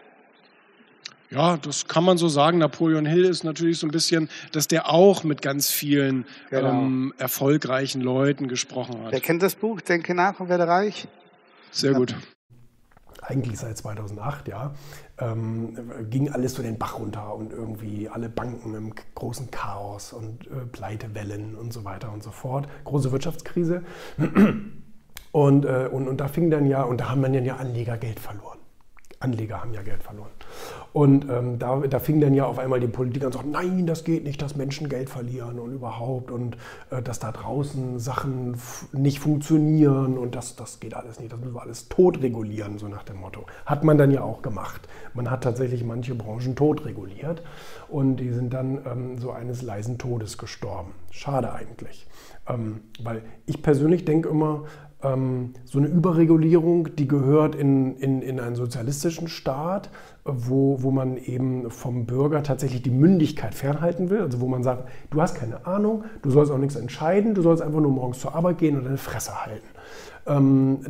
ja, 1.31 1.57
das 1.57 1.87
kann 1.87 2.05
man 2.05 2.19
so 2.19 2.29
sagen. 2.29 2.59
Napoleon 2.59 3.07
Hill 3.07 3.25
ist 3.25 3.45
natürlich 3.45 3.79
so 3.79 3.87
ein 3.87 3.91
bisschen, 3.91 4.29
dass 4.53 4.67
der 4.67 4.91
auch 4.91 5.23
mit 5.23 5.43
ganz 5.43 5.71
vielen 5.71 6.27
genau. 6.51 6.71
ähm, 6.71 7.15
erfolgreichen 7.19 8.01
Leuten 8.01 8.49
gesprochen 8.49 9.03
hat. 9.05 9.13
Wer 9.13 9.21
kennt 9.21 9.43
das 9.43 9.55
Buch? 9.55 9.81
Denke 9.81 10.15
nach 10.15 10.41
und 10.41 10.49
werde 10.49 10.67
reich. 10.67 11.07
Sehr 11.71 11.93
gut. 11.95 12.17
Eigentlich 13.23 13.59
seit 13.59 13.77
2008, 13.77 14.49
ja, 14.49 14.75
ähm, 15.19 15.77
ging 16.09 16.31
alles 16.31 16.55
so 16.55 16.63
den 16.63 16.79
Bach 16.79 16.99
runter 16.99 17.35
und 17.35 17.53
irgendwie 17.53 18.09
alle 18.09 18.29
Banken 18.29 18.75
im 18.75 18.95
großen 19.15 19.51
Chaos 19.53 20.13
und 20.13 20.47
äh, 20.47 20.67
Pleitewellen 20.73 21.55
und 21.55 21.73
so 21.73 21.85
weiter 21.85 22.13
und 22.13 22.25
so 22.25 22.31
fort. 22.31 22.67
Große 22.85 23.13
Wirtschaftskrise. 23.13 23.83
Und, 25.33 25.65
äh, 25.65 25.89
und, 25.93 26.09
und 26.09 26.17
da 26.21 26.27
fing 26.27 26.51
dann 26.51 26.67
ja, 26.67 26.83
und 26.83 27.01
da 27.01 27.11
haben 27.11 27.23
dann 27.23 27.33
ja 27.33 27.55
Anleger 27.55 27.97
Geld 27.97 28.19
verloren. 28.19 28.59
Anleger 29.23 29.61
haben 29.61 29.75
ja 29.75 29.83
Geld 29.83 30.03
verloren. 30.03 30.31
Und 30.95 31.29
ähm, 31.29 31.59
da, 31.59 31.77
da 31.81 31.99
fing 31.99 32.23
dann 32.23 32.33
ja 32.33 32.47
auf 32.47 32.59
einmal 32.59 32.81
die 32.81 32.87
Politik 32.87 33.23
an 33.23 33.27
und 33.27 33.33
sagt, 33.35 33.47
nein, 33.47 33.87
das 33.87 34.03
geht 34.03 34.25
nicht, 34.25 34.41
dass 34.41 34.57
Menschen 34.57 34.89
Geld 34.89 35.11
verlieren 35.11 35.59
und 35.59 35.75
überhaupt 35.75 36.31
und 36.31 36.57
äh, 36.91 37.03
dass 37.03 37.19
da 37.19 37.31
draußen 37.31 37.99
Sachen 37.99 38.57
nicht 38.93 39.21
funktionieren 39.21 40.17
und 40.17 40.35
das, 40.35 40.57
das 40.57 40.81
geht 40.81 40.95
alles 40.95 41.21
nicht, 41.21 41.31
das 41.33 41.39
müssen 41.39 41.55
wir 41.55 41.61
alles 41.61 41.91
tot 41.91 42.23
regulieren, 42.23 42.79
so 42.79 42.89
nach 42.89 43.03
dem 43.03 43.21
Motto. 43.21 43.45
Hat 43.67 43.85
man 43.85 43.99
dann 43.99 44.11
ja 44.11 44.23
auch 44.23 44.41
gemacht. 44.41 44.89
Man 45.13 45.31
hat 45.31 45.45
tatsächlich 45.45 45.85
manche 45.85 46.15
Branchen 46.15 46.57
tot 46.57 46.87
reguliert 46.87 47.43
und 47.89 48.17
die 48.17 48.31
sind 48.31 48.55
dann 48.55 48.79
ähm, 48.87 49.19
so 49.19 49.33
eines 49.33 49.61
leisen 49.61 49.99
Todes 49.99 50.39
gestorben. 50.39 50.95
Schade 51.11 51.53
eigentlich. 51.53 52.07
Ähm, 52.49 52.81
weil 53.03 53.23
ich 53.45 53.63
persönlich 53.63 54.07
denke 54.07 54.31
immer, 54.31 54.65
ähm, 55.03 55.55
so 55.65 55.79
eine 55.79 55.89
Überregulierung, 55.89 56.95
die 56.97 57.09
gehört 57.09 57.55
in, 57.55 57.97
in, 57.97 58.23
in 58.23 58.41
einen 58.41 58.55
sozialistischen 58.55 59.29
Staat, 59.29 59.91
wo, 60.25 60.83
wo 60.83 60.91
man 60.91 61.17
eben 61.17 61.71
vom 61.71 62.07
Bürger 62.07 62.43
tatsächlich 62.43 62.83
die 62.83 62.91
Mündigkeit 62.91 63.55
fernhalten 63.55 64.11
will. 64.11 64.21
Also 64.21 64.41
wo 64.41 64.47
man 64.47 64.63
sagt, 64.63 64.89
du 65.11 65.21
hast 65.21 65.35
keine 65.35 65.67
Ahnung, 65.67 66.05
du 66.23 66.31
sollst 66.31 66.53
auch 66.53 66.59
nichts 66.59 66.77
entscheiden, 66.77 67.35
du 67.35 67.43
sollst 67.43 67.63
einfach 67.63 67.81
nur 67.81 67.91
morgens 67.91 68.21
zur 68.21 68.35
Arbeit 68.35 68.59
gehen 68.59 68.77
und 68.77 68.85
deine 68.85 68.99
Fresse 68.99 69.45
halten. 69.45 69.67
Ähm, 70.27 70.81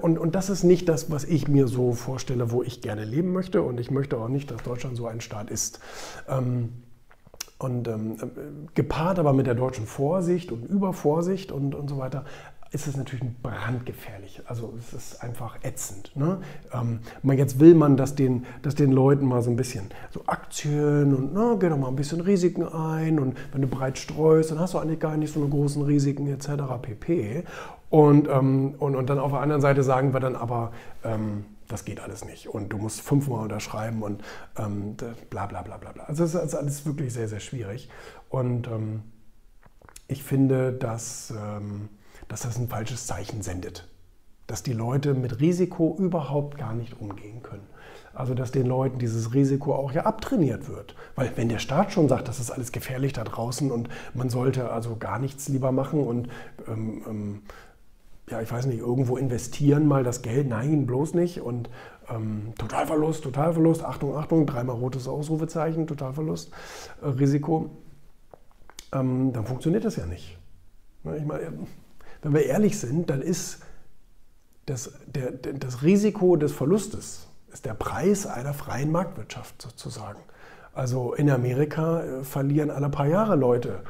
und, 0.00 0.18
und 0.18 0.34
das 0.34 0.50
ist 0.50 0.64
nicht 0.64 0.88
das, 0.88 1.10
was 1.10 1.24
ich 1.24 1.48
mir 1.48 1.68
so 1.68 1.92
vorstelle, 1.92 2.50
wo 2.50 2.62
ich 2.62 2.80
gerne 2.80 3.04
leben 3.04 3.32
möchte. 3.32 3.62
Und 3.62 3.78
ich 3.78 3.90
möchte 3.90 4.18
auch 4.18 4.28
nicht, 4.28 4.50
dass 4.50 4.62
Deutschland 4.62 4.96
so 4.96 5.06
ein 5.06 5.20
Staat 5.20 5.50
ist. 5.50 5.80
Ähm, 6.28 6.70
und 7.58 7.88
ähm, 7.88 8.16
äh, 8.20 8.26
gepaart 8.74 9.18
aber 9.18 9.34
mit 9.34 9.46
der 9.46 9.54
deutschen 9.54 9.86
Vorsicht 9.86 10.50
und 10.50 10.64
Übervorsicht 10.64 11.52
und, 11.52 11.74
und 11.74 11.88
so 11.88 11.98
weiter, 11.98 12.24
ist 12.72 12.86
es 12.86 12.96
natürlich 12.96 13.24
brandgefährlich. 13.42 14.42
Also 14.46 14.74
es 14.78 14.92
ist 14.92 15.22
einfach 15.22 15.58
ätzend. 15.62 16.14
Ne? 16.14 16.40
Ähm, 16.72 17.00
jetzt 17.36 17.58
will 17.58 17.74
man, 17.74 17.96
dass 17.96 18.14
den, 18.14 18.46
dass 18.62 18.76
den 18.76 18.92
Leuten 18.92 19.26
mal 19.26 19.42
so 19.42 19.50
ein 19.50 19.56
bisschen 19.56 19.90
so 20.10 20.22
Aktien 20.26 21.14
und 21.14 21.34
na, 21.34 21.56
geh 21.58 21.68
doch 21.68 21.76
mal 21.76 21.88
ein 21.88 21.96
bisschen 21.96 22.20
Risiken 22.20 22.66
ein 22.66 23.18
und 23.18 23.36
wenn 23.52 23.62
du 23.62 23.68
breit 23.68 23.98
streust, 23.98 24.52
dann 24.52 24.60
hast 24.60 24.74
du 24.74 24.78
eigentlich 24.78 25.00
gar 25.00 25.16
nicht 25.16 25.32
so 25.32 25.40
eine 25.40 25.48
großen 25.48 25.82
Risiken 25.82 26.28
etc. 26.28 26.48
pp. 26.80 27.44
Und, 27.88 28.28
ähm, 28.28 28.76
und, 28.78 28.94
und 28.94 29.10
dann 29.10 29.18
auf 29.18 29.32
der 29.32 29.40
anderen 29.40 29.60
Seite 29.60 29.82
sagen 29.82 30.12
wir 30.12 30.20
dann 30.20 30.36
aber, 30.36 30.70
ähm, 31.02 31.44
das 31.66 31.84
geht 31.84 32.00
alles 32.00 32.24
nicht 32.24 32.48
und 32.48 32.72
du 32.72 32.78
musst 32.78 33.00
fünfmal 33.00 33.42
unterschreiben 33.42 34.02
und 34.02 34.22
ähm, 34.56 34.96
bla 35.28 35.46
bla 35.46 35.62
bla 35.62 35.76
bla 35.76 35.92
bla. 35.92 36.04
Also 36.04 36.22
das 36.22 36.34
ist 36.34 36.54
alles 36.54 36.86
wirklich 36.86 37.12
sehr, 37.12 37.28
sehr 37.28 37.40
schwierig. 37.40 37.88
Und 38.28 38.68
ähm, 38.68 39.02
ich 40.06 40.22
finde, 40.22 40.72
dass 40.72 41.32
ähm, 41.36 41.88
dass 42.30 42.42
das 42.42 42.58
ein 42.58 42.68
falsches 42.68 43.06
Zeichen 43.06 43.42
sendet. 43.42 43.88
Dass 44.46 44.62
die 44.62 44.72
Leute 44.72 45.14
mit 45.14 45.40
Risiko 45.40 45.96
überhaupt 45.98 46.56
gar 46.56 46.74
nicht 46.74 47.00
umgehen 47.00 47.42
können. 47.42 47.66
Also 48.14 48.34
dass 48.34 48.52
den 48.52 48.66
Leuten 48.66 48.98
dieses 48.98 49.34
Risiko 49.34 49.74
auch 49.74 49.92
ja 49.92 50.06
abtrainiert 50.06 50.68
wird. 50.68 50.94
Weil 51.16 51.32
wenn 51.36 51.48
der 51.48 51.58
Staat 51.58 51.92
schon 51.92 52.08
sagt, 52.08 52.28
das 52.28 52.38
ist 52.38 52.52
alles 52.52 52.70
gefährlich 52.70 53.12
da 53.12 53.24
draußen 53.24 53.70
und 53.70 53.88
man 54.14 54.30
sollte 54.30 54.70
also 54.70 54.96
gar 54.96 55.18
nichts 55.18 55.48
lieber 55.48 55.72
machen 55.72 56.06
und 56.06 56.28
ähm, 56.68 57.02
ähm, 57.06 57.42
ja, 58.28 58.40
ich 58.40 58.50
weiß 58.50 58.66
nicht, 58.66 58.78
irgendwo 58.78 59.16
investieren 59.16 59.88
mal 59.88 60.04
das 60.04 60.22
Geld, 60.22 60.48
nein, 60.48 60.86
bloß 60.86 61.14
nicht. 61.14 61.40
Und 61.40 61.68
ähm, 62.08 62.52
Totalverlust, 62.58 63.24
Totalverlust, 63.24 63.84
Achtung, 63.84 64.16
Achtung, 64.16 64.46
dreimal 64.46 64.76
rotes 64.76 65.08
Ausrufezeichen, 65.08 65.88
Totalverlust, 65.88 66.52
äh, 67.02 67.06
Risiko, 67.08 67.70
ähm, 68.92 69.32
dann 69.32 69.46
funktioniert 69.46 69.84
das 69.84 69.96
ja 69.96 70.06
nicht. 70.06 70.38
Ich 71.02 71.24
meine, 71.24 71.52
wenn 72.22 72.34
wir 72.34 72.46
ehrlich 72.46 72.78
sind, 72.78 73.10
dann 73.10 73.22
ist 73.22 73.60
das, 74.66 74.92
der, 75.06 75.32
das 75.32 75.82
Risiko 75.82 76.36
des 76.36 76.52
Verlustes 76.52 77.26
ist 77.52 77.64
der 77.64 77.74
Preis 77.74 78.26
einer 78.26 78.54
freien 78.54 78.92
Marktwirtschaft 78.92 79.60
sozusagen. 79.60 80.20
Also 80.72 81.14
in 81.14 81.30
Amerika 81.30 82.02
äh, 82.02 82.22
verlieren 82.22 82.70
alle 82.70 82.88
paar 82.88 83.06
Jahre 83.06 83.36
Leute 83.36 83.80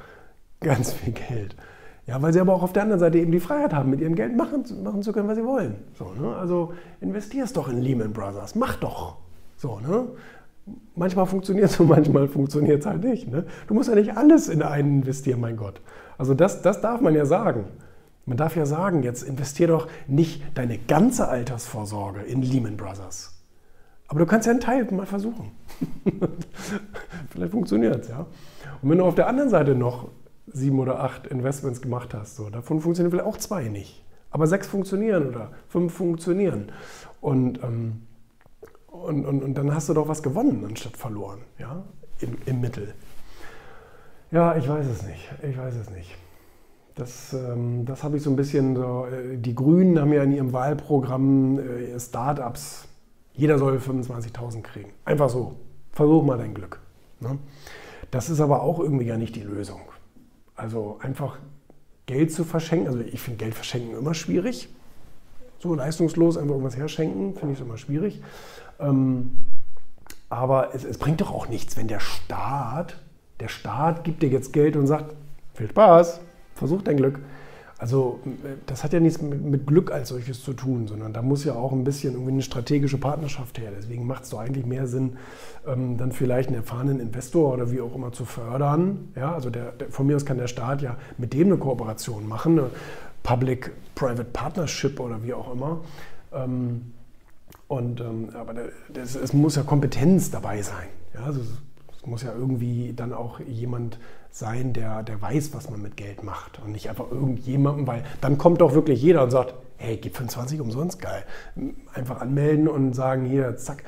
ganz 0.61 0.93
viel 0.93 1.13
Geld. 1.13 1.57
Ja, 2.07 2.21
weil 2.23 2.33
sie 2.33 2.41
aber 2.41 2.55
auch 2.55 2.63
auf 2.63 2.73
der 2.73 2.83
anderen 2.83 3.01
Seite 3.01 3.19
eben 3.19 3.31
die 3.31 3.41
Freiheit 3.41 3.73
haben, 3.73 3.91
mit 3.91 4.01
ihrem 4.01 4.15
Geld 4.15 4.37
machen, 4.37 4.65
machen 4.83 5.03
zu 5.03 5.13
können, 5.13 5.29
was 5.29 5.37
sie 5.37 5.45
wollen. 5.45 5.77
So, 5.99 6.13
ne? 6.19 6.35
Also 6.37 6.73
investierst 7.01 7.57
doch 7.57 7.69
in 7.69 7.81
Lehman 7.81 8.13
Brothers, 8.13 8.55
mach 8.55 8.77
doch. 8.77 9.19
So, 9.57 9.79
ne? 9.81 10.09
Manchmal 10.97 11.27
funktioniert 11.27 11.71
es 11.71 11.79
und 11.81 11.89
manchmal 11.89 12.29
funktioniert 12.29 12.81
es 12.81 12.87
halt 12.87 13.05
nicht. 13.05 13.31
Ne? 13.31 13.45
Du 13.69 13.75
musst 13.75 13.89
ja 13.89 13.95
nicht 13.95 14.17
alles 14.17 14.49
in 14.49 14.63
einen 14.63 15.01
investieren, 15.01 15.41
mein 15.41 15.57
Gott. 15.57 15.81
Also 16.17 16.35
das, 16.35 16.63
das 16.63 16.81
darf 16.81 17.01
man 17.01 17.15
ja 17.15 17.27
sagen. 17.27 17.67
Man 18.31 18.37
darf 18.37 18.55
ja 18.55 18.65
sagen, 18.65 19.03
jetzt 19.03 19.25
investier 19.25 19.67
doch 19.67 19.89
nicht 20.07 20.57
deine 20.57 20.79
ganze 20.79 21.27
Altersvorsorge 21.27 22.21
in 22.21 22.43
Lehman 22.43 22.77
Brothers. 22.77 23.43
Aber 24.07 24.21
du 24.21 24.27
kannst 24.27 24.47
ja 24.47 24.53
einen 24.53 24.61
Teil 24.61 24.85
mal 24.93 25.05
versuchen. 25.05 25.51
Vielleicht 27.31 27.51
funktioniert 27.51 28.05
es, 28.05 28.09
ja. 28.09 28.29
Und 28.83 28.89
wenn 28.89 28.99
du 28.99 29.05
auf 29.05 29.17
der 29.17 29.27
anderen 29.27 29.51
Seite 29.51 29.75
noch 29.75 30.11
sieben 30.47 30.79
oder 30.79 31.01
acht 31.01 31.27
Investments 31.27 31.83
gemacht 31.83 32.15
hast, 32.15 32.37
so, 32.37 32.51
davon 32.51 32.81
funktionieren 32.81 33.11
vielleicht 33.11 33.27
auch 33.27 33.37
zwei 33.37 33.65
nicht. 33.67 34.05
Aber 34.31 34.47
sechs 34.47 34.69
funktionieren 34.69 35.27
oder 35.27 35.51
fünf 35.67 35.93
funktionieren. 35.93 36.71
Und, 37.21 37.61
ähm, 37.65 38.03
und, 38.87 39.27
und, 39.27 39.43
und 39.43 39.55
dann 39.55 39.75
hast 39.75 39.89
du 39.89 39.95
doch 39.95 40.07
was 40.07 40.23
gewonnen 40.23 40.65
anstatt 40.65 40.97
verloren, 40.97 41.41
ja, 41.59 41.83
im, 42.21 42.37
im 42.47 42.61
Mittel. 42.61 42.95
Ja, 44.31 44.57
ich 44.57 44.69
weiß 44.69 44.87
es 44.87 45.03
nicht. 45.03 45.29
Ich 45.43 45.59
weiß 45.59 45.75
es 45.75 45.91
nicht. 45.91 46.17
Das, 47.01 47.33
ähm, 47.33 47.87
das 47.87 48.05
habe 48.05 48.19
ich 48.19 48.23
so 48.23 48.29
ein 48.29 48.37
bisschen 48.37 48.77
so. 48.77 49.07
Äh, 49.07 49.39
die 49.39 49.55
Grünen 49.55 49.99
haben 49.99 50.13
ja 50.13 50.23
in 50.23 50.33
ihrem 50.33 50.53
Wahlprogramm 50.53 51.59
äh, 51.59 51.99
Startups, 51.99 52.87
jeder 53.33 53.59
soll 53.59 53.79
25.000 53.79 54.61
kriegen. 54.61 54.93
Einfach 55.07 55.31
so. 55.31 55.55
Versuch 55.93 56.23
mal 56.23 56.37
dein 56.37 56.53
Glück. 56.53 56.79
Ne? 57.21 57.39
Das 58.11 58.29
ist 58.29 58.41
aber 58.41 58.63
auch 58.63 58.81
irgendwie 58.81 59.07
ja 59.07 59.17
nicht 59.17 59.35
die 59.35 59.43
Lösung. 59.43 59.81
Also 60.57 60.99
einfach 61.01 61.39
Geld 62.05 62.33
zu 62.33 62.45
verschenken. 62.45 62.89
Also 62.89 63.01
ich 63.01 63.21
finde 63.21 63.39
Geld 63.39 63.55
verschenken 63.55 63.97
immer 63.97 64.13
schwierig. 64.13 64.69
So 65.59 65.75
leistungslos 65.75 66.37
einfach 66.37 66.53
irgendwas 66.53 66.77
herschenken, 66.77 67.35
finde 67.35 67.55
ich 67.55 67.61
immer 67.61 67.79
schwierig. 67.79 68.21
Ähm, 68.79 69.31
aber 70.29 70.75
es, 70.75 70.85
es 70.85 70.99
bringt 70.99 71.23
doch 71.23 71.33
auch 71.33 71.49
nichts, 71.49 71.79
wenn 71.79 71.89
der 71.89 72.01
Staat, 72.01 73.01
der 73.41 73.49
Staat 73.49 74.05
gibt 74.05 74.23
dir 74.23 74.29
jetzt 74.29 74.53
Geld 74.53 74.77
und 74.77 74.87
sagt, 74.87 75.15
viel 75.55 75.69
Spaß, 75.69 76.21
versuch 76.61 76.83
dein 76.83 76.97
Glück. 76.97 77.19
Also 77.81 78.21
das 78.67 78.85
hat 78.85 78.93
ja 78.93 79.01
nichts 79.01 79.23
mit 79.23 79.67
Glück 79.67 79.91
als 79.91 80.11
solches 80.11 80.45
zu 80.45 80.53
tun, 80.53 80.87
sondern 80.87 81.15
da 81.15 81.23
muss 81.23 81.45
ja 81.45 81.55
auch 81.55 81.73
ein 81.73 81.83
bisschen 81.83 82.13
irgendwie 82.13 82.33
eine 82.33 82.43
strategische 82.43 82.99
Partnerschaft 82.99 83.59
her. 83.59 83.71
Deswegen 83.75 84.07
macht 84.07 84.25
es 84.25 84.31
doch 84.31 84.41
eigentlich 84.41 84.67
mehr 84.67 84.87
Sinn, 84.87 85.17
ähm, 85.67 85.97
dann 85.97 86.13
vielleicht 86.13 86.51
einen 86.51 86.59
erfahrenen 86.59 87.01
Investor 87.01 87.55
oder 87.55 87.73
wie 87.73 87.81
auch 87.81 87.95
immer 87.95 88.13
zu 88.13 88.27
fördern. 88.27 89.09
Ja, 89.17 89.33
also 89.33 89.49
der, 89.49 89.73
der, 89.73 89.89
von 89.89 90.07
mir 90.07 90.17
aus 90.17 90.27
kann 90.27 90.37
der 90.37 90.47
Staat 90.47 90.83
ja 90.83 90.99
mit 91.17 91.33
dem 91.33 91.47
eine 91.47 91.57
Kooperation 91.57 92.29
machen, 92.29 92.59
eine 92.59 92.71
Public-Private 93.23 94.25
Partnership 94.25 95.01
oder 95.01 95.23
wie 95.23 95.33
auch 95.33 95.51
immer. 95.51 95.81
Ähm, 96.35 96.93
und, 97.67 98.03
ähm, 98.03 98.29
aber 98.35 98.57
es 98.95 99.33
muss 99.33 99.57
ja 99.57 99.63
Kompetenz 99.63 100.31
dabei 100.31 100.61
sein. 100.61 100.89
Ja, 101.15 101.25
also 101.25 101.41
es 101.41 102.07
muss 102.07 102.23
ja 102.23 102.35
irgendwie 102.35 102.93
dann 102.95 103.15
auch 103.15 103.41
jemand 103.41 103.99
sein, 104.31 104.73
der, 104.73 105.03
der 105.03 105.21
weiß, 105.21 105.55
was 105.55 105.71
man 105.71 105.83
mit 105.83 105.97
Geld 105.97 106.23
macht 106.23 106.61
und 106.65 106.73
nicht 106.73 106.89
einfach 106.89 107.11
irgendjemandem, 107.11 107.87
weil 107.87 108.05
dann 108.21 108.39
kommt 108.39 108.61
doch 108.61 108.75
wirklich 108.75 109.03
jeder 109.03 109.25
und 109.25 109.31
sagt, 109.31 109.55
hey, 109.77 109.97
gib 109.97 110.17
25 110.17 110.61
umsonst, 110.61 111.01
geil. 111.01 111.25
Einfach 111.95 112.21
anmelden 112.21 112.69
und 112.69 112.95
sagen, 112.95 113.25
hier, 113.25 113.57
zack. 113.57 113.83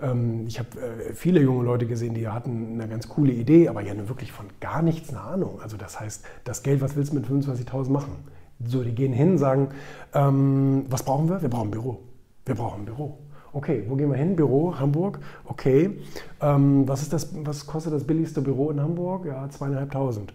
Ähm, 0.00 0.44
ich 0.46 0.58
habe 0.58 0.68
äh, 0.80 1.14
viele 1.14 1.40
junge 1.40 1.64
Leute 1.64 1.86
gesehen, 1.86 2.14
die 2.14 2.28
hatten 2.28 2.74
eine 2.74 2.88
ganz 2.88 3.08
coole 3.08 3.32
Idee, 3.32 3.68
aber 3.68 3.82
ja 3.82 3.96
wirklich 4.08 4.32
von 4.32 4.46
gar 4.60 4.82
nichts 4.82 5.10
eine 5.10 5.20
Ahnung. 5.20 5.60
Also 5.60 5.76
das 5.76 5.98
heißt, 5.98 6.24
das 6.44 6.62
Geld, 6.62 6.80
was 6.80 6.96
willst 6.96 7.12
du 7.12 7.16
mit 7.16 7.26
25.000 7.26 7.90
machen? 7.90 8.16
So, 8.64 8.82
die 8.82 8.94
gehen 8.94 9.12
hin, 9.12 9.36
sagen, 9.36 9.68
ähm, 10.14 10.86
was 10.88 11.02
brauchen 11.02 11.28
wir? 11.28 11.42
Wir 11.42 11.50
brauchen 11.50 11.68
ein 11.68 11.72
Büro. 11.72 12.00
Wir 12.46 12.54
brauchen 12.54 12.82
ein 12.82 12.84
Büro. 12.86 13.18
Okay, 13.56 13.84
wo 13.88 13.96
gehen 13.96 14.10
wir 14.10 14.18
hin? 14.18 14.36
Büro, 14.36 14.78
Hamburg. 14.78 15.18
Okay. 15.46 15.98
Ähm, 16.42 16.86
was, 16.86 17.00
ist 17.00 17.14
das, 17.14 17.30
was 17.42 17.66
kostet 17.66 17.94
das 17.94 18.04
billigste 18.04 18.42
Büro 18.42 18.70
in 18.70 18.78
Hamburg? 18.78 19.24
Ja, 19.24 19.48
zweieinhalbtausend. 19.48 20.34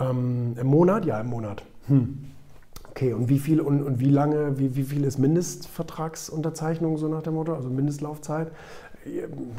Ähm, 0.00 0.54
Im 0.58 0.68
Monat? 0.68 1.04
Ja, 1.04 1.20
im 1.20 1.26
Monat. 1.26 1.62
Hm. 1.88 2.24
Okay, 2.88 3.12
und 3.12 3.28
wie 3.28 3.40
viel 3.40 3.60
und, 3.60 3.82
und 3.82 4.00
wie 4.00 4.08
lange, 4.08 4.58
wie, 4.58 4.74
wie 4.74 4.84
viel 4.84 5.04
ist 5.04 5.18
Mindestvertragsunterzeichnung, 5.18 6.96
so 6.96 7.08
nach 7.08 7.20
dem 7.20 7.34
Motto, 7.34 7.54
also 7.54 7.68
Mindestlaufzeit? 7.68 8.50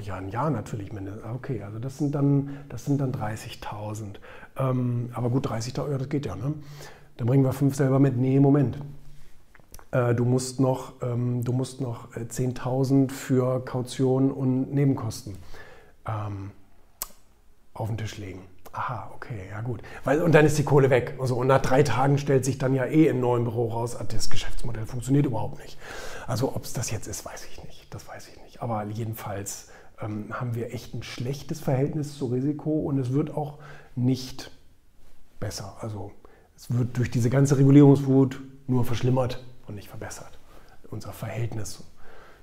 Ja, 0.01 0.15
ein 0.15 0.29
Jahr 0.29 0.50
natürlich 0.50 0.91
mindestens. 0.91 1.24
Okay, 1.36 1.62
also 1.62 1.77
das 1.77 2.00
sind 2.00 2.15
dann, 2.15 2.58
dann 2.70 3.12
30.000. 3.12 4.05
Ähm, 4.58 5.10
aber 5.13 5.29
gut, 5.29 5.48
30.000, 5.48 5.91
ja, 5.91 5.98
das 6.00 6.10
geht 6.10 6.25
ja, 6.25 6.36
ne? 6.36 6.55
Dann 7.17 7.27
bringen 7.27 7.43
wir 7.43 7.53
fünf 7.53 7.75
selber 7.75 8.00
mit. 8.00 8.17
Nee, 8.17 8.39
Moment. 8.39 8.79
Äh, 9.94 10.16
du 10.16 10.26
musst 10.26 10.60
noch, 10.60 10.94
ähm, 11.04 11.44
du 11.44 11.54
musst 11.54 11.80
noch 11.80 12.12
10.000 12.14 13.06
äh, 13.06 13.10
für 13.10 13.64
Kaution 13.64 14.32
und 14.32 14.74
Nebenkosten 14.74 15.36
ähm, 16.08 16.52
auf 17.76 17.90
den 17.90 17.98
Tisch 17.98 18.18
legen. 18.18 18.42
Aha, 18.72 19.12
okay, 19.14 19.42
ja 19.52 19.62
gut. 19.62 19.84
Weil, 20.04 20.24
und 20.24 20.34
dann 20.34 20.48
ist 20.48 20.58
die 20.58 20.64
Kohle 20.64 20.90
weg. 20.90 21.16
Also, 21.20 21.36
und 21.36 21.46
nach 21.46 21.62
drei 21.62 21.84
Tagen 21.84 22.18
stellt 22.18 22.44
sich 22.44 22.58
dann 22.58 22.74
ja 22.74 22.86
eh 22.86 23.06
im 23.06 23.20
neuen 23.20 23.44
Büro 23.44 23.68
raus, 23.68 23.96
ah, 23.96 24.04
das 24.04 24.32
Geschäftsmodell 24.32 24.88
funktioniert 24.88 25.28
überhaupt 25.28 25.60
nicht. 25.60 25.78
Also 26.26 26.56
ob 26.56 26.64
es 26.64 26.74
das 26.74 26.90
jetzt 26.90 27.08
ist, 27.08 27.24
weiß 27.24 27.46
ich 27.46 27.64
nicht. 27.64 27.94
Das 27.94 28.08
weiß 28.08 28.30
ich 28.30 28.42
nicht. 28.42 28.64
Aber 28.64 28.84
jedenfalls 28.86 29.70
ähm, 30.02 30.26
haben 30.32 30.56
wir 30.56 30.74
echt 30.74 30.96
ein 30.96 31.04
schlechtes 31.04 31.60
Verhältnis 31.60 32.18
zu 32.18 32.26
Risiko 32.26 32.72
und 32.72 32.98
es 32.98 33.14
wird 33.14 33.38
auch 33.38 33.60
nicht 33.96 34.50
besser. 35.40 35.78
Also 35.82 36.12
es 36.56 36.76
wird 36.76 36.98
durch 36.98 37.12
diese 37.12 37.30
ganze 37.30 37.60
Regulierungswut 37.60 38.42
nur 38.66 38.86
verschlimmert 38.86 39.44
und 39.67 39.75
nicht 39.75 39.89
verbessert. 39.89 40.38
Unser 40.89 41.13
Verhältnis 41.13 41.84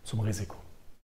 zum 0.03 0.21
Risiko. 0.21 0.57